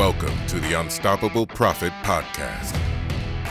[0.00, 2.74] Welcome to the Unstoppable Profit Podcast.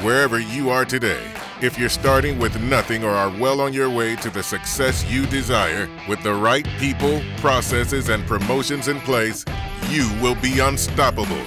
[0.04, 1.24] Wherever you are today,
[1.62, 5.28] if you're starting with nothing or are well on your way to the success you
[5.28, 9.46] desire, with the right people, processes, and promotions in place,
[9.90, 11.46] you will be unstoppable.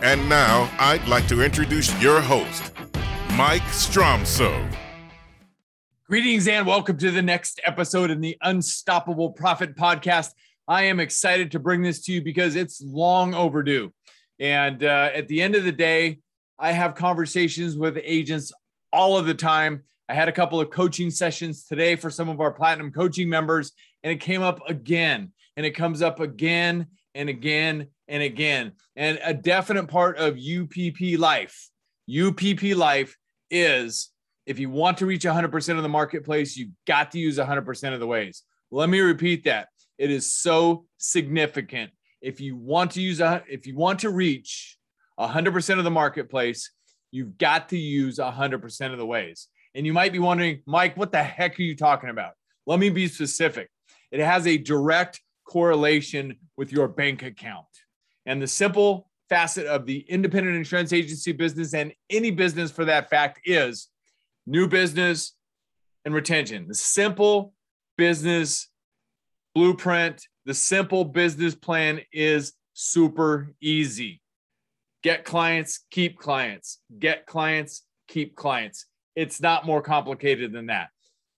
[0.00, 2.72] And now, I'd like to introduce your host,
[3.34, 4.66] Mike Stromsoe.
[6.06, 10.30] Greetings and welcome to the next episode in the Unstoppable Profit Podcast.
[10.66, 13.92] I am excited to bring this to you because it's long overdue.
[14.42, 16.18] And uh, at the end of the day,
[16.58, 18.52] I have conversations with agents
[18.92, 19.84] all of the time.
[20.08, 23.70] I had a couple of coaching sessions today for some of our platinum coaching members,
[24.02, 28.72] and it came up again, and it comes up again and again and again.
[28.96, 31.70] And a definite part of UPP life,
[32.10, 33.16] UPP life
[33.48, 34.10] is
[34.44, 38.00] if you want to reach 100% of the marketplace, you've got to use 100% of
[38.00, 38.42] the ways.
[38.72, 39.68] Let me repeat that.
[39.98, 41.92] It is so significant.
[42.22, 44.78] If you want to use a, if you want to reach
[45.18, 46.70] 100% of the marketplace,
[47.10, 49.48] you've got to use 100% of the ways.
[49.74, 52.32] And you might be wondering, Mike, what the heck are you talking about?
[52.66, 53.68] Let me be specific.
[54.10, 57.66] It has a direct correlation with your bank account.
[58.24, 63.10] And the simple facet of the independent insurance agency business and any business for that
[63.10, 63.88] fact is
[64.46, 65.34] new business
[66.04, 66.68] and retention.
[66.68, 67.54] The simple
[67.96, 68.68] business
[69.54, 74.20] blueprint, the simple business plan is super easy.
[75.02, 78.86] Get clients, keep clients, get clients, keep clients.
[79.14, 80.88] It's not more complicated than that.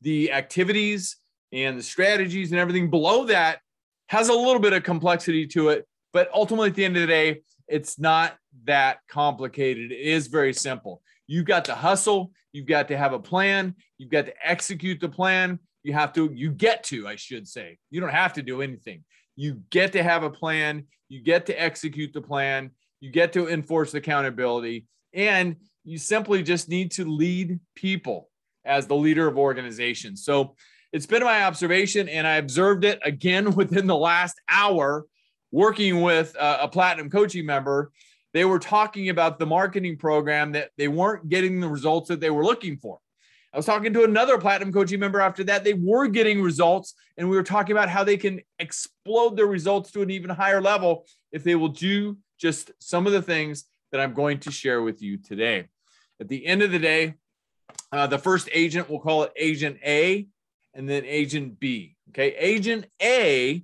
[0.02, 1.16] The activities
[1.52, 3.60] and the strategies and everything below that
[4.08, 7.06] has a little bit of complexity to it, but ultimately at the end of the
[7.06, 9.92] day, it's not that complicated.
[9.92, 11.02] It is very simple.
[11.26, 15.08] You've got to hustle, you've got to have a plan, you've got to execute the
[15.08, 17.78] plan, you have to, you get to, I should say.
[17.90, 19.04] You don't have to do anything.
[19.36, 20.86] You get to have a plan.
[21.08, 22.70] You get to execute the plan.
[23.00, 24.86] You get to enforce accountability.
[25.12, 28.30] And you simply just need to lead people
[28.64, 30.24] as the leader of organizations.
[30.24, 30.56] So
[30.92, 35.06] it's been my observation, and I observed it again within the last hour
[35.52, 37.92] working with a, platinum coaching member.
[38.32, 42.30] They were talking about the marketing program that they weren't getting the results that they
[42.30, 42.98] were looking for.
[43.54, 45.62] I was talking to another platinum coaching member after that.
[45.62, 49.92] They were getting results, and we were talking about how they can explode their results
[49.92, 54.00] to an even higher level if they will do just some of the things that
[54.00, 55.68] I'm going to share with you today.
[56.20, 57.14] At the end of the day,
[57.92, 60.26] uh, the first agent, we'll call it Agent A
[60.74, 61.94] and then Agent B.
[62.08, 62.34] Okay.
[62.36, 63.62] Agent A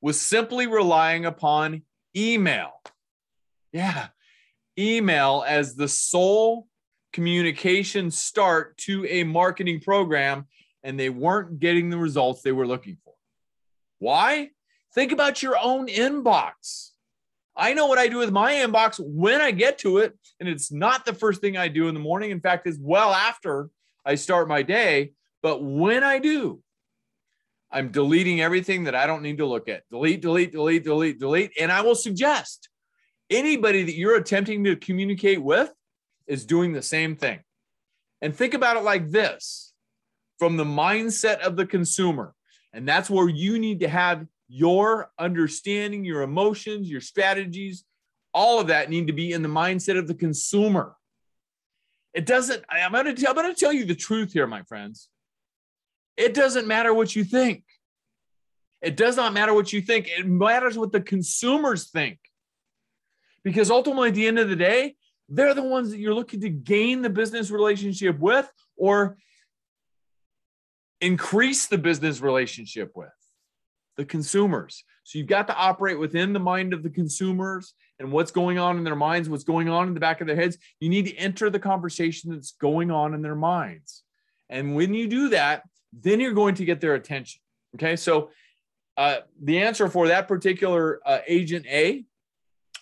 [0.00, 1.82] was simply relying upon
[2.16, 2.72] email.
[3.72, 4.08] Yeah.
[4.76, 6.66] Email as the sole
[7.12, 10.46] communication start to a marketing program
[10.82, 13.14] and they weren't getting the results they were looking for.
[13.98, 14.50] Why?
[14.94, 16.90] Think about your own inbox.
[17.56, 20.72] I know what I do with my inbox when I get to it, and it's
[20.72, 22.30] not the first thing I do in the morning.
[22.30, 23.68] In fact, it's well after
[24.04, 25.12] I start my day.
[25.42, 26.62] But when I do,
[27.70, 29.82] I'm deleting everything that I don't need to look at.
[29.90, 31.52] Delete, delete, delete, delete, delete.
[31.60, 32.68] And I will suggest
[33.28, 35.72] anybody that you're attempting to communicate with,
[36.30, 37.40] is doing the same thing.
[38.22, 39.72] And think about it like this
[40.38, 42.34] from the mindset of the consumer.
[42.72, 47.84] And that's where you need to have your understanding, your emotions, your strategies,
[48.32, 50.94] all of that need to be in the mindset of the consumer.
[52.14, 55.08] It doesn't, I'm going to, I'm going to tell you the truth here, my friends.
[56.16, 57.64] It doesn't matter what you think.
[58.82, 60.08] It does not matter what you think.
[60.08, 62.18] It matters what the consumers think.
[63.42, 64.96] Because ultimately, at the end of the day,
[65.30, 69.16] they're the ones that you're looking to gain the business relationship with or
[71.00, 73.08] increase the business relationship with
[73.96, 74.84] the consumers.
[75.04, 78.76] So you've got to operate within the mind of the consumers and what's going on
[78.76, 80.58] in their minds, what's going on in the back of their heads.
[80.80, 84.02] You need to enter the conversation that's going on in their minds.
[84.48, 87.40] And when you do that, then you're going to get their attention.
[87.76, 87.96] Okay.
[87.96, 88.30] So
[88.96, 92.04] uh, the answer for that particular uh, agent A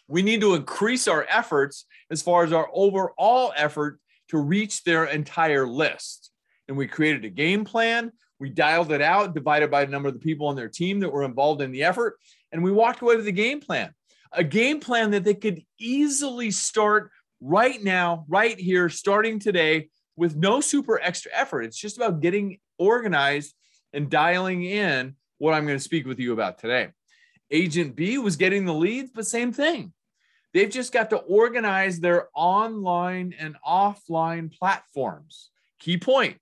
[0.08, 5.04] we need to increase our efforts as far as our overall effort to reach their
[5.04, 6.30] entire list.
[6.66, 8.12] And we created a game plan.
[8.40, 11.12] We dialed it out, divided by the number of the people on their team that
[11.12, 12.16] were involved in the effort.
[12.52, 13.92] And we walked away with a game plan,
[14.32, 17.10] a game plan that they could easily start
[17.40, 21.62] right now, right here, starting today with no super extra effort.
[21.62, 23.54] It's just about getting organized
[23.92, 26.88] and dialing in what I'm going to speak with you about today.
[27.50, 29.92] Agent B was getting the leads, but same thing.
[30.54, 35.50] They've just got to organize their online and offline platforms.
[35.78, 36.38] Key point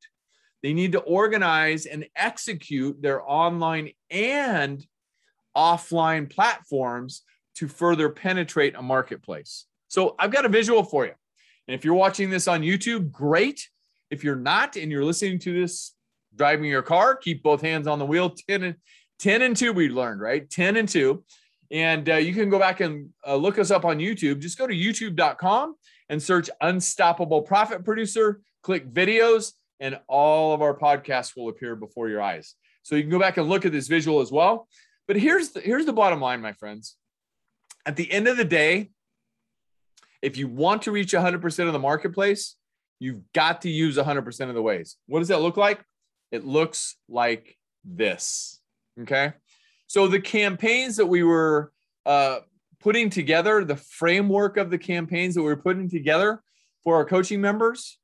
[0.66, 4.84] they need to organize and execute their online and
[5.56, 7.22] offline platforms
[7.54, 9.66] to further penetrate a marketplace.
[9.86, 11.12] So I've got a visual for you.
[11.68, 13.68] And if you're watching this on YouTube, great.
[14.10, 15.94] If you're not and you're listening to this
[16.34, 18.30] driving your car, keep both hands on the wheel.
[18.30, 18.74] 10 and,
[19.20, 20.50] 10 and 2, we learned, right?
[20.50, 21.24] 10 and 2.
[21.70, 24.40] And uh, you can go back and uh, look us up on YouTube.
[24.40, 25.74] Just go to youtube.com
[26.08, 32.08] and search Unstoppable Profit Producer, click videos, and all of our podcasts will appear before
[32.08, 32.54] your eyes.
[32.82, 34.68] So you can go back and look at this visual as well.
[35.06, 36.96] But here's the, here's the bottom line, my friends.
[37.84, 38.90] At the end of the day,
[40.22, 42.56] if you want to reach 100% of the marketplace,
[42.98, 44.96] you've got to use 100% of the ways.
[45.06, 45.80] What does that look like?
[46.32, 48.60] It looks like this.
[49.00, 49.32] Okay.
[49.86, 51.72] So the campaigns that we were
[52.04, 52.40] uh,
[52.80, 56.42] putting together, the framework of the campaigns that we were putting together
[56.82, 57.98] for our coaching members,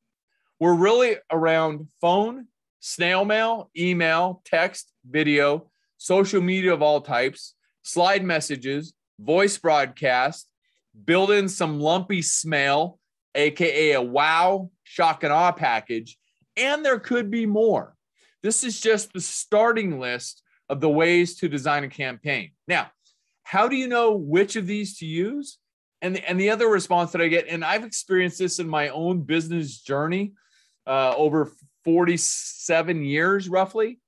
[0.61, 2.46] were really around phone,
[2.81, 10.49] snail mail, email, text, video, social media of all types, slide messages, voice broadcast,
[11.05, 12.99] build in some lumpy mail,
[13.35, 16.19] aka a wow, shock and awe package,
[16.56, 17.96] and there could be more.
[18.43, 20.43] This is just the starting list
[20.73, 22.51] of the ways to design a campaign.
[22.67, 22.91] Now,
[23.43, 25.59] how do you know which of these to use?
[26.01, 28.89] And the, and the other response that I get, and I've experienced this in my
[28.89, 30.33] own business journey
[30.87, 31.53] uh, over
[31.85, 34.01] 47 years roughly,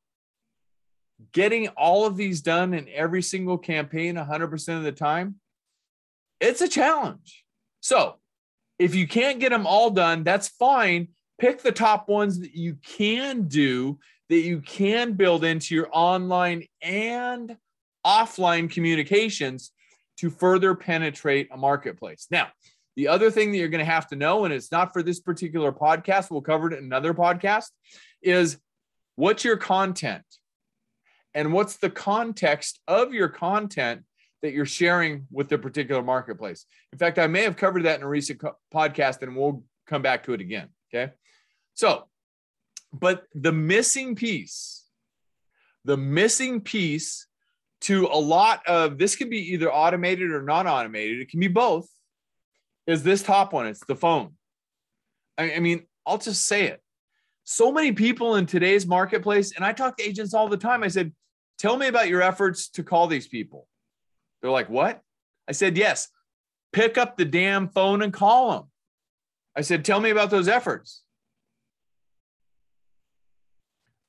[1.33, 5.35] getting all of these done in every single campaign 100% of the time,
[6.41, 7.45] it's a challenge.
[7.81, 8.15] So
[8.79, 11.09] if you can't get them all done, that's fine.
[11.39, 16.67] Pick the top ones that you can do, that you can build into your online
[16.81, 17.57] and
[18.05, 19.73] offline communications
[20.19, 22.27] to further penetrate a marketplace.
[22.31, 22.49] Now,
[22.97, 25.21] the other thing that you're going to have to know, and it's not for this
[25.21, 27.71] particular podcast, we'll cover it in another podcast,
[28.23, 28.59] is
[29.17, 30.25] what's your content
[31.35, 34.05] and what's the context of your content
[34.43, 36.67] that you're sharing with the particular marketplace.
[36.93, 40.03] In fact, I may have covered that in a recent co- podcast and we'll come
[40.03, 40.69] back to it again.
[40.95, 41.13] Okay.
[41.73, 42.05] So,
[43.01, 44.85] but the missing piece,
[45.85, 47.27] the missing piece
[47.83, 51.49] to a lot of this can be either automated or non automated, it can be
[51.49, 51.89] both,
[52.87, 53.67] is this top one.
[53.67, 54.35] It's the phone.
[55.37, 56.81] I, I mean, I'll just say it.
[57.45, 60.83] So many people in today's marketplace, and I talk to agents all the time.
[60.83, 61.13] I said,
[61.59, 63.69] Tell me about your efforts to call these people.
[64.41, 65.03] They're like, What?
[65.49, 66.09] I said, Yes,
[66.73, 68.71] pick up the damn phone and call them.
[69.57, 71.04] I said, Tell me about those efforts.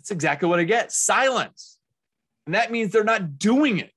[0.05, 1.79] That's exactly what I get silence.
[2.45, 3.91] And that means they're not doing it.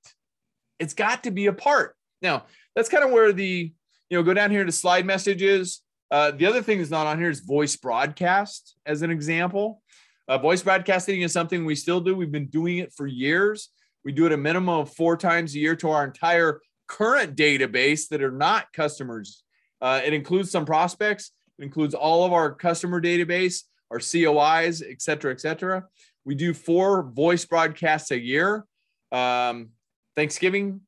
[0.79, 1.95] It's got to be a part.
[2.23, 2.45] Now,
[2.75, 3.71] that's kind of where the,
[4.09, 5.81] you know, go down here to slide messages.
[6.09, 9.83] Uh, the other thing that's not on here is voice broadcast, as an example.
[10.27, 12.15] Uh, voice broadcasting is something we still do.
[12.15, 13.69] We've been doing it for years.
[14.03, 18.07] We do it a minimum of four times a year to our entire current database
[18.07, 19.43] that are not customers.
[19.79, 25.01] Uh, it includes some prospects, it includes all of our customer database, our COIs, et
[25.01, 25.85] cetera, et cetera.
[26.25, 28.65] We do four voice broadcasts a year.
[29.11, 29.69] Um,
[30.15, 30.81] Thanksgiving,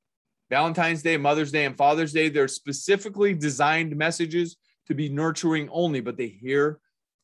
[0.49, 2.29] Valentine's Day, Mother's Day, and Father's Day.
[2.29, 4.57] They're specifically designed messages
[4.87, 6.79] to be nurturing only, but they hear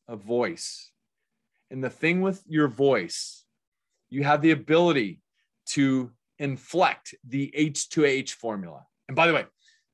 [0.08, 0.90] a voice.
[1.70, 3.44] And the thing with your voice,
[4.10, 5.20] you have the ability
[5.66, 8.86] to inflect the H2H formula.
[9.08, 9.44] And by the way,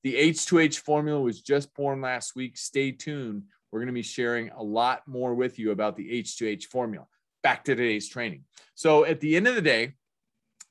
[0.04, 2.56] the H2H formula was just born last week.
[2.56, 3.44] Stay tuned.
[3.74, 7.08] We're going to be sharing a lot more with you about the H2H formula
[7.42, 8.44] back to today's training.
[8.76, 9.94] So at the end of the day,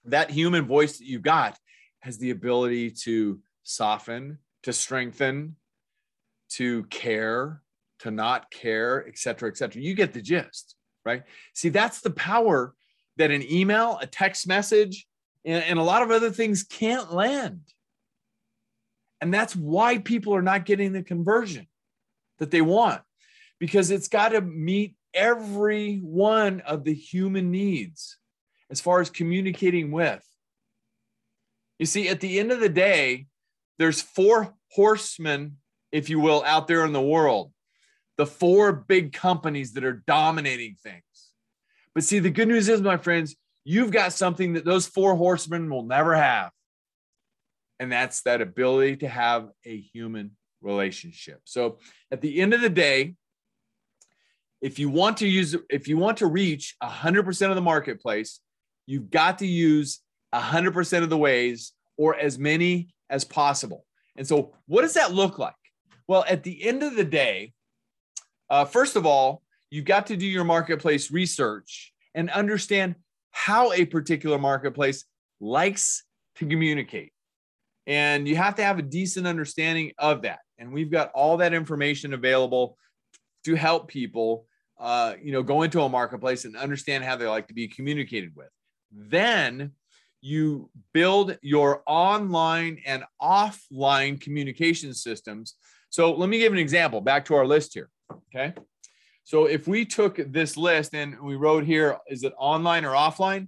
[0.05, 1.57] that human voice that you got
[2.00, 5.57] has the ability to soften, to strengthen,
[6.51, 7.62] to care,
[8.00, 9.81] to not care, et cetera, et cetera.
[9.81, 11.24] You get the gist, right?
[11.53, 12.74] See, that's the power
[13.17, 15.07] that an email, a text message,
[15.43, 17.63] and, and a lot of other things can't land.
[19.19, 21.67] And that's why people are not getting the conversion
[22.44, 23.02] that they want
[23.58, 28.18] because it's got to meet every one of the human needs
[28.70, 30.22] as far as communicating with.
[31.80, 33.28] You see, at the end of the day,
[33.80, 35.58] there's four horsemen,
[35.94, 37.54] if you will, out there in the world.
[38.18, 41.02] The four big companies that are dominating things.
[41.96, 45.70] But see, the good news is, my friends, you've got something that those four horsemen
[45.70, 46.52] will never have.
[47.80, 50.32] And that's that ability to have a human
[50.63, 51.41] relationship.
[51.43, 51.77] So
[52.12, 53.15] at the end of the day,
[54.63, 58.39] if you want to use if you want to reach 100% of the marketplace
[58.86, 60.00] you've got to use
[60.34, 63.86] 100% of the ways or as many as possible.
[64.17, 65.53] And so what does that look like?
[66.08, 67.53] Well at the end of the day
[68.50, 72.96] uh, first of all you've got to do your marketplace research and understand
[73.32, 75.05] how a particular marketplace
[75.41, 76.03] likes
[76.36, 77.12] to communicate
[77.86, 80.40] And you have to have a decent understanding of that.
[80.58, 82.78] And we've got all that information available
[83.44, 84.46] to help people,
[84.80, 88.32] uh, you know, go into a marketplace and understand how they like to be communicated
[88.36, 88.50] with.
[88.92, 89.72] Then
[90.22, 95.56] you build your online and offline communication systems.
[95.90, 97.90] So let me give an example back to our list here.
[98.34, 98.54] Okay.
[99.25, 103.48] So if we took this list and we wrote here, is it online or offline?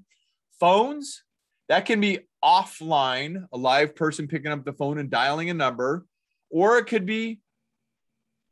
[0.60, 1.24] Phones,
[1.70, 6.06] that can be offline, a live person picking up the phone and dialing a number,
[6.50, 7.40] or it could be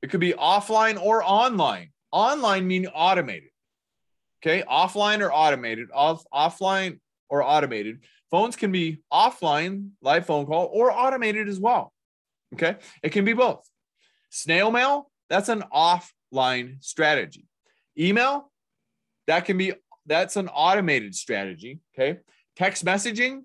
[0.02, 1.92] it could be offline or online.
[2.12, 3.50] Online meaning automated.
[4.42, 8.04] Okay, offline or automated, off offline or automated.
[8.30, 11.94] Phones can be offline, live phone call, or automated as well.
[12.54, 13.66] Okay, it can be both.
[14.30, 17.46] Snail mail, that's an offline strategy.
[17.98, 18.52] Email,
[19.28, 19.74] that can be
[20.06, 21.80] that's an automated strategy.
[21.96, 22.20] Okay,
[22.56, 23.42] text messaging,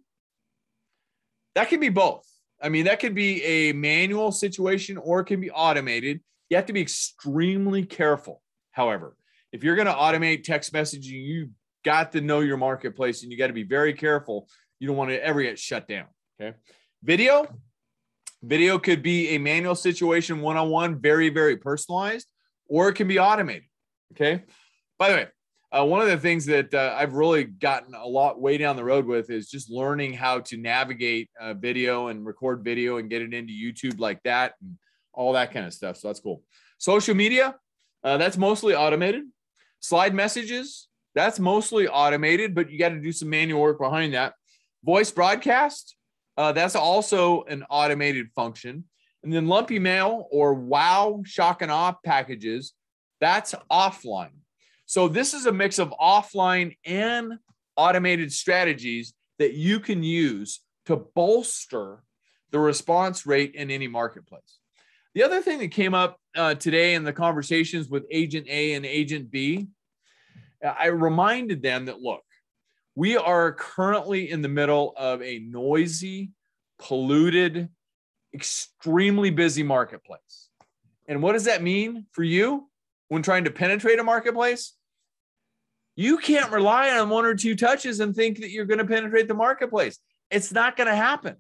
[1.54, 2.26] that can be both.
[2.60, 6.20] I mean, that could be a manual situation or it can be automated.
[6.50, 8.42] You have to be extremely careful.
[8.72, 9.16] However,
[9.52, 11.50] if you're going to automate text messaging, you
[11.84, 14.48] got to know your marketplace and you got to be very careful.
[14.78, 16.06] You don't want to ever get shut down.
[16.40, 16.56] Okay.
[17.02, 17.46] Video,
[18.42, 22.28] video could be a manual situation, one on one, very, very personalized,
[22.68, 23.68] or it can be automated.
[24.12, 24.44] Okay.
[24.98, 25.26] By the way,
[25.70, 28.84] uh, one of the things that uh, I've really gotten a lot way down the
[28.84, 33.20] road with is just learning how to navigate uh, video and record video and get
[33.20, 34.78] it into YouTube like that and
[35.12, 35.98] all that kind of stuff.
[35.98, 36.42] So that's cool.
[36.78, 37.56] Social media,
[38.02, 39.25] uh, that's mostly automated.
[39.80, 44.34] Slide messages, that's mostly automated, but you got to do some manual work behind that.
[44.84, 45.96] Voice broadcast,
[46.38, 48.84] uh, that's also an automated function.
[49.22, 52.72] And then lumpy mail or wow shock and awe packages,
[53.20, 54.30] that's offline.
[54.88, 57.35] So this is a mix of offline and
[57.76, 62.02] automated strategies that you can use to bolster
[62.52, 64.61] the response rate in any marketplace.
[65.14, 68.87] The other thing that came up uh, today in the conversations with Agent A and
[68.87, 69.68] Agent B,
[70.64, 72.25] I reminded them that look,
[72.95, 76.30] we are currently in the middle of a noisy,
[76.78, 77.68] polluted,
[78.33, 80.49] extremely busy marketplace.
[81.07, 82.71] And what does that mean for you
[83.09, 84.73] when trying to penetrate a marketplace?
[85.99, 89.26] You can't rely on one or two touches and think that you're going to penetrate
[89.26, 89.99] the marketplace.
[90.31, 91.35] It's not going to happen.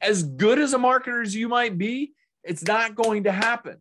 [0.00, 3.76] As good as a marketer as you might be, it's not going to happen.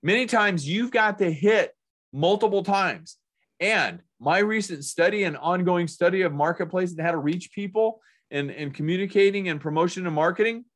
[0.00, 1.74] Many times you've got to hit
[2.12, 3.16] multiple times.
[3.58, 8.48] And my recent study and ongoing study of marketplace and how to reach people and,
[8.48, 10.66] and communicating and promotion and marketing,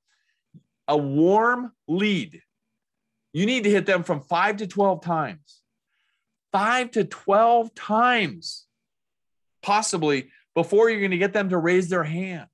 [0.88, 2.42] a warm lead,
[3.32, 5.62] you need to hit them from five to 12 times
[6.56, 8.64] five to 12 times,
[9.62, 12.46] possibly, before you're going to get them to raise their hand.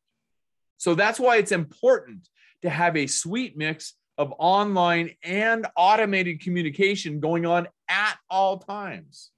[0.77, 2.29] So that's why it's important
[2.63, 9.31] to have a sweet mix of online and automated communication going on at all times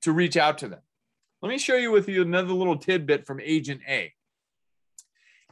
[0.00, 0.80] to reach out to them.
[1.42, 4.10] Let me show you with you another little tidbit from Agent A.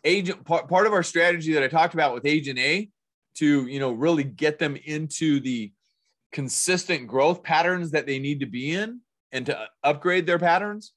[0.02, 2.88] Agent part, part of our strategy that I talked about with Agent A
[3.34, 5.72] to you know really get them into the
[6.32, 10.92] consistent growth patterns that they need to be in and to upgrade their patterns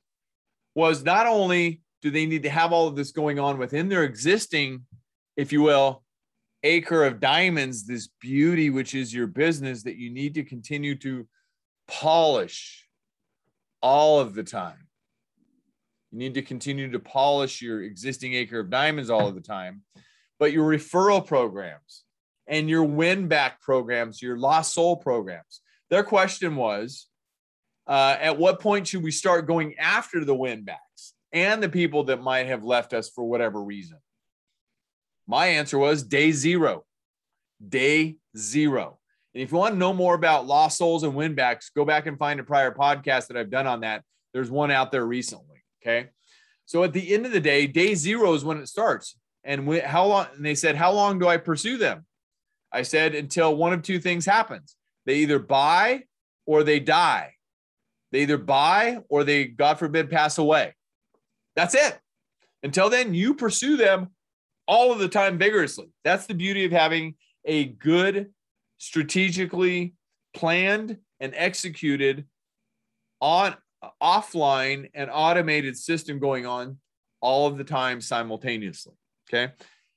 [0.73, 4.03] was not only do they need to have all of this going on within their
[4.03, 4.85] existing,
[5.37, 6.03] if you will,
[6.63, 11.27] acre of diamonds, this beauty, which is your business that you need to continue to
[11.87, 12.87] polish
[13.81, 14.87] all of the time.
[16.11, 19.81] You need to continue to polish your existing acre of diamonds all of the time.
[20.39, 22.04] But your referral programs,
[22.47, 25.61] and your win back programs, your lost soul programs.
[25.89, 27.07] Their question was,
[27.87, 32.05] uh, at what point should we start going after the win backs and the people
[32.05, 33.97] that might have left us for whatever reason?
[35.27, 36.85] My answer was day zero.
[37.67, 38.99] Day zero.
[39.33, 42.05] And if you want to know more about lost souls and win backs, go back
[42.05, 44.03] and find a prior podcast that I've done on that.
[44.33, 45.63] There's one out there recently.
[45.81, 46.09] Okay.
[46.65, 49.15] So at the end of the day, day zero is when it starts.
[49.43, 50.27] And how long?
[50.35, 52.05] And they said, how long do I pursue them?
[52.75, 54.75] I said until one of two things happens.
[55.05, 56.03] They either buy
[56.45, 57.31] or they die.
[58.11, 60.73] They either buy or they, God forbid, pass away.
[61.55, 61.97] That's it.
[62.63, 64.09] Until then, you pursue them
[64.67, 65.87] all of the time vigorously.
[66.03, 67.15] That's the beauty of having
[67.45, 68.33] a good,
[68.77, 69.93] strategically
[70.33, 72.25] planned and executed
[73.21, 73.55] on
[74.03, 76.77] offline and automated system going on
[77.21, 78.95] all of the time simultaneously.
[79.29, 79.53] Okay.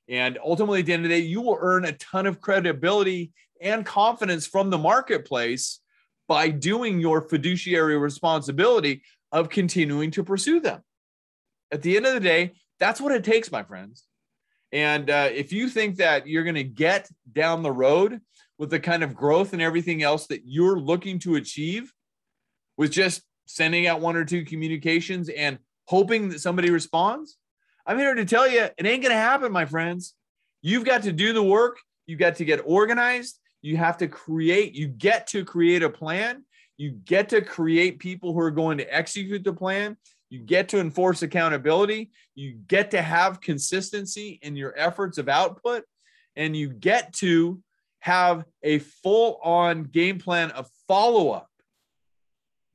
[0.09, 3.31] And ultimately, at the end of the day, you will earn a ton of credibility
[3.61, 5.79] and confidence from the marketplace
[6.27, 10.81] by doing your fiduciary responsibility of continuing to pursue them.
[11.71, 14.05] At the end of the day, that's what it takes, my friends.
[14.71, 18.21] And uh, if you think that you're going to get down the road
[18.57, 21.91] with the kind of growth and everything else that you're looking to achieve
[22.77, 27.37] with just sending out one or two communications and hoping that somebody responds,
[27.89, 30.13] I'm here to tell you it ain't going to happen, my friends.
[30.61, 31.79] You've got to do the work.
[32.05, 33.39] You've got to get organized.
[33.63, 36.45] You have to create, you get to create a plan.
[36.77, 39.97] You get to create people who are going to execute the plan.
[40.29, 42.11] You get to enforce accountability.
[42.35, 45.83] You get to have consistency in your efforts of output.
[46.35, 47.59] And you get to
[48.01, 51.49] have a full on game plan of follow up.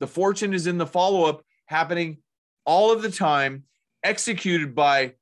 [0.01, 2.19] The fortune is in the follow up happening
[2.67, 3.63] all of the time,
[4.05, 5.15] executed by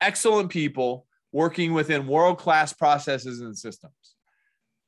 [0.00, 3.92] excellent people working within world class processes and systems.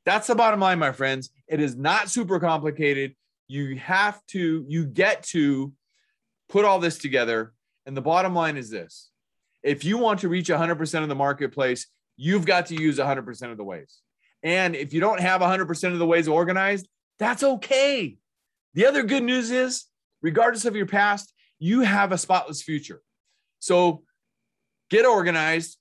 [0.07, 1.31] That's the bottom line, my friends.
[1.47, 3.15] It is not super complicated.
[3.49, 5.73] You have to, you get to
[6.49, 7.53] put all this together.
[7.85, 9.11] And the bottom line is this
[9.63, 13.57] if you want to reach 100% of the marketplace, you've got to use 100% of
[13.57, 13.99] the ways.
[14.43, 16.89] And if you don't have 100% of the ways organized,
[17.19, 18.17] that's okay.
[18.73, 19.85] The other good news is,
[20.23, 23.03] regardless of your past, you have a spotless future.
[23.61, 24.03] So
[24.91, 25.79] get organized,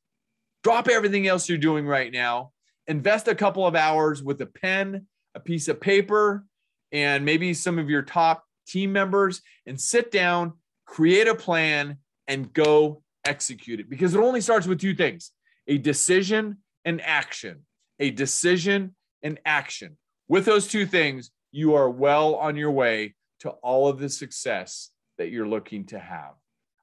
[0.63, 2.51] drop everything else you're doing right now,
[2.87, 6.45] invest a couple of hours with a pen, a piece of paper,
[6.91, 10.53] and maybe some of your top team members, and sit down,
[10.85, 15.31] create a plan, and go execute it because it only starts with two things
[15.67, 17.65] a decision and action.
[17.99, 19.97] A decision and action.
[20.27, 24.89] With those two things, you are well on your way to all of the success
[25.17, 26.33] that you're looking to have.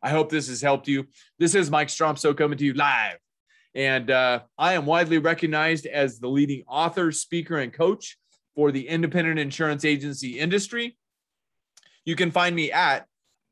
[0.07, 1.07] I hope this has helped you.
[1.39, 3.19] This is Mike Stromsoe coming to you live
[3.77, 8.17] and uh, I am widely recognized as the leading author, speaker, and coach
[8.55, 10.97] for the independent insurance agency industry.
[12.07, 13.05] You can find me at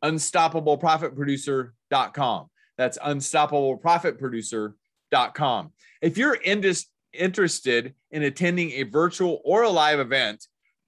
[0.02, 2.46] unstoppableprofitproducer.com.
[2.78, 5.72] That's unstoppableprofitproducer.com.
[6.00, 10.46] If you're indus- interested in attending a virtual or a live event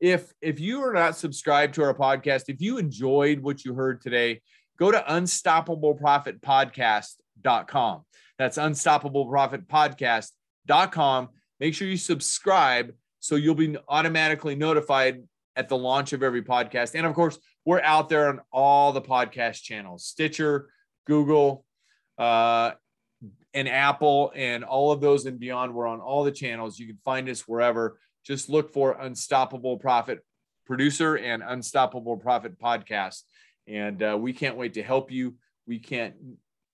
[0.00, 4.00] if if you are not subscribed to our podcast, if you enjoyed what you heard
[4.00, 4.40] today,
[4.78, 8.02] go to unstoppableprofitpodcast.com.
[8.38, 11.28] That's unstoppableprofitpodcast.com.
[11.60, 15.22] Make sure you subscribe so you'll be automatically notified
[15.54, 16.96] at the launch of every podcast.
[16.96, 20.68] And of course, we're out there on all the podcast channels Stitcher,
[21.06, 21.64] Google,
[22.18, 22.72] uh,
[23.54, 25.74] and Apple and all of those and beyond.
[25.74, 26.78] We're on all the channels.
[26.78, 27.98] You can find us wherever.
[28.24, 30.20] Just look for Unstoppable Profit
[30.66, 33.22] Producer and Unstoppable Profit Podcast.
[33.66, 35.34] And uh, we can't wait to help you.
[35.66, 36.14] We can't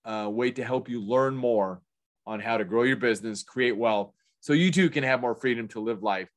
[0.05, 1.81] uh, wait to help you learn more
[2.25, 5.67] on how to grow your business, create wealth, so you too can have more freedom
[5.69, 6.29] to live life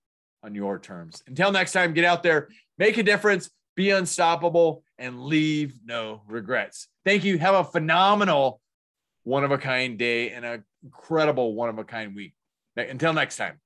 [0.42, 1.22] on your terms.
[1.26, 6.88] Until next time, get out there, make a difference, be unstoppable, and leave no regrets.
[7.04, 7.38] Thank you.
[7.38, 8.61] Have a phenomenal
[9.24, 12.35] one of a kind day and an incredible one of a kind week.
[12.76, 13.61] Until next time.